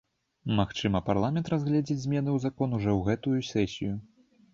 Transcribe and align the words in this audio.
Магчыма, 0.59 1.01
парламент 1.09 1.51
разгледзіць 1.53 1.97
змены 2.05 2.29
ў 2.37 2.45
закон 2.47 2.69
ужо 2.79 2.91
ў 2.97 3.01
гэтую 3.11 3.39
сесію. 3.51 3.93